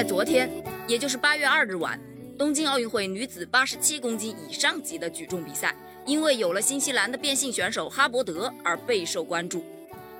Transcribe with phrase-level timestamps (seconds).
[0.00, 0.50] 在昨天，
[0.88, 2.00] 也就是八月二日晚，
[2.38, 5.76] 东京奥运会女子八十七公斤以上级的举重比赛，
[6.06, 9.62] 因为有了新西兰的变性选手哈伯德而备受关注。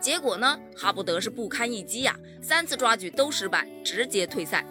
[0.00, 4.64] 结果呢，哈伯德是不堪一击呀，三次抓举都失败，直接退赛。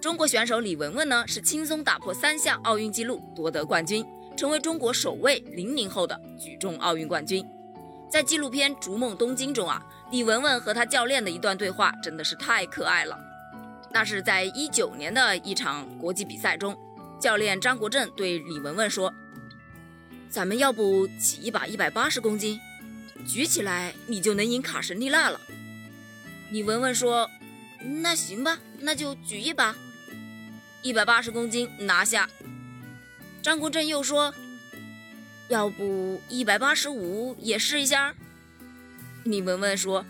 [0.00, 4.02] 中国选手李雯雯呢，是轻松打破三项奥运纪录，夺得冠军，
[4.38, 7.46] 成为中国首位零零后的举重奥运冠军。
[8.10, 13.14] 在纪录片《逐梦东京》中啊，李雯雯和她教练的一段对话真的是太可爱了。
[13.92, 16.76] 那是在一九年的一场国际比赛中，
[17.20, 19.12] 教练张国政对李雯雯说
[20.30, 22.60] ：“咱们要不起一把一百八十公斤，
[23.26, 25.40] 举起来你就能赢卡什利娜了。”
[26.50, 27.30] 李雯雯说
[28.02, 29.74] ：“那行吧，那就举一把，
[30.82, 32.28] 一百八十公斤拿下。”
[33.42, 34.34] 张国政又说。
[35.48, 38.14] 要不一百八十五也试一下？
[39.24, 40.06] 李雯雯说：“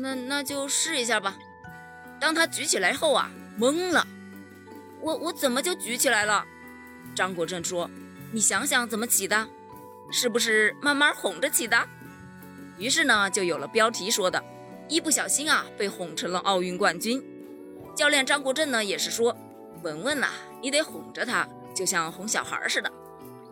[0.00, 1.36] 那那就试一下吧。”
[2.20, 4.06] 当他举起来后啊，懵了。
[5.00, 6.44] 我我怎么就举起来了？
[7.14, 7.88] 张国政说
[8.32, 9.48] ：“你想想怎么起的？
[10.10, 11.88] 是不是慢慢哄着起的？”
[12.78, 14.42] 于是呢，就有了标题说的
[14.88, 17.22] ：“一不小心啊，被哄成了奥运冠军。”
[17.94, 19.36] 教练张国政呢，也是说
[19.82, 20.28] ：“文文呐，
[20.60, 22.90] 你得哄着他，就像哄小孩似的，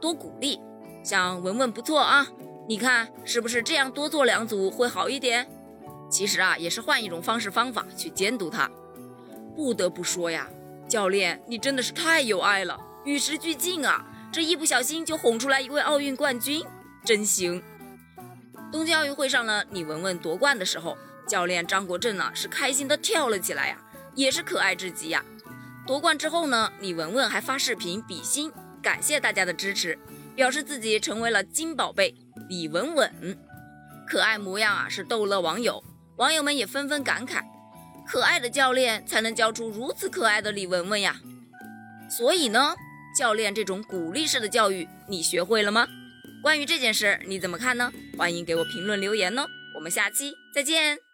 [0.00, 0.60] 多鼓励。”
[1.04, 2.26] 像文文不错啊，
[2.68, 5.48] 你看是不是这样多做两组会好一点？
[6.08, 8.70] 其实啊，也是换一种方式方法去监督他。
[9.54, 10.48] 不得不说呀，
[10.88, 14.04] 教练你真的是太有爱了，与时俱进啊！
[14.32, 16.64] 这一不小心就哄出来一位奥运冠军，
[17.04, 17.62] 真行。
[18.70, 20.96] 东京奥运会上呢，李雯雯夺冠的时候，
[21.26, 23.78] 教练张国政呢是开心的跳了起来呀，
[24.14, 25.24] 也是可爱至极呀。
[25.86, 29.98] 夺冠之后呢，李雯雯还发视频比心，感谢大家的支持。
[30.34, 32.14] 表示自己成为了金宝贝
[32.46, 33.10] 李雯雯，
[34.06, 35.82] 可爱模样啊是逗乐网友，
[36.16, 37.42] 网友们也纷纷感慨，
[38.06, 41.16] 可爱的教练才能教出如此可爱的李文文呀。
[42.08, 42.74] 所以呢，
[43.18, 45.86] 教练这种鼓励式的教育，你学会了吗？
[46.42, 47.92] 关于这件事你怎么看呢？
[48.16, 49.46] 欢迎给我评论留言呢。
[49.76, 51.05] 我们下期再见。